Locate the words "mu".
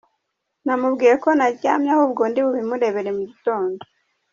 3.17-3.23